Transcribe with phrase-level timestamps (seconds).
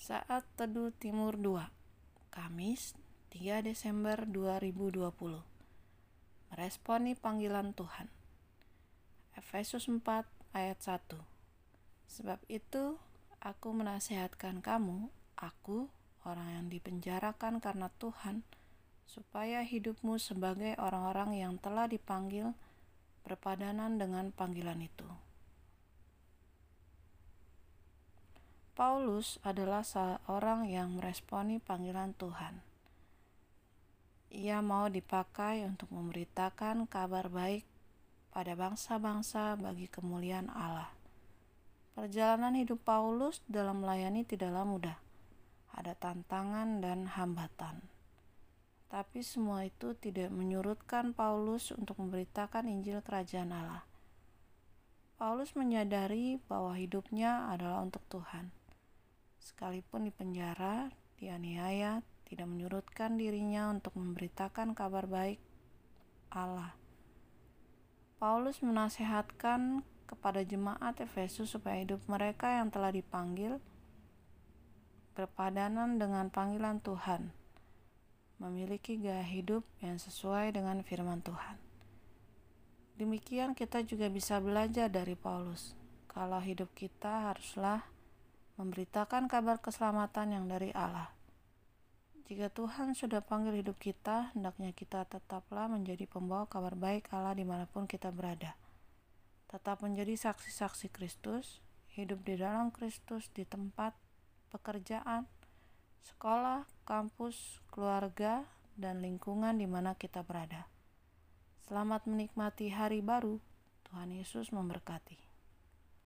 [0.00, 1.60] Saat Teduh Timur 2
[2.32, 2.96] Kamis
[3.36, 4.96] 3 Desember 2020
[6.48, 8.08] Meresponi panggilan Tuhan.
[9.36, 10.00] Efesus 4
[10.56, 11.04] ayat 1
[12.16, 12.96] Sebab itu
[13.44, 15.92] aku menasihatkan kamu, aku,
[16.24, 18.40] orang yang dipenjarakan karena Tuhan,
[19.04, 22.56] supaya hidupmu sebagai orang-orang yang telah dipanggil
[23.20, 25.29] berpadanan dengan panggilan itu.
[28.80, 32.64] Paulus adalah seorang yang meresponi panggilan Tuhan.
[34.32, 37.68] Ia mau dipakai untuk memberitakan kabar baik
[38.32, 40.88] pada bangsa-bangsa bagi kemuliaan Allah.
[41.92, 44.96] Perjalanan hidup Paulus dalam melayani tidaklah mudah.
[45.76, 47.84] Ada tantangan dan hambatan.
[48.88, 53.84] Tapi semua itu tidak menyurutkan Paulus untuk memberitakan Injil Kerajaan Allah.
[55.20, 58.56] Paulus menyadari bahwa hidupnya adalah untuk Tuhan
[59.40, 65.42] sekalipun di penjara, dianiaya, tidak menyurutkan dirinya untuk memberitakan kabar baik
[66.30, 66.78] Allah.
[68.20, 73.58] Paulus menasehatkan kepada jemaat Efesus supaya hidup mereka yang telah dipanggil
[75.16, 77.34] berpadanan dengan panggilan Tuhan,
[78.38, 81.58] memiliki gaya hidup yang sesuai dengan firman Tuhan.
[83.00, 85.72] Demikian kita juga bisa belajar dari Paulus,
[86.06, 87.88] kalau hidup kita haruslah
[88.60, 91.08] memberitakan kabar keselamatan yang dari Allah.
[92.28, 97.42] Jika Tuhan sudah panggil hidup kita, hendaknya kita tetaplah menjadi pembawa kabar baik Allah di
[97.48, 98.54] mana pun kita berada.
[99.48, 101.64] Tetap menjadi saksi-saksi Kristus,
[101.96, 103.96] hidup di dalam Kristus di tempat
[104.52, 105.26] pekerjaan,
[106.04, 108.44] sekolah, kampus, keluarga,
[108.76, 110.70] dan lingkungan di mana kita berada.
[111.66, 113.42] Selamat menikmati hari baru.
[113.90, 115.29] Tuhan Yesus memberkati.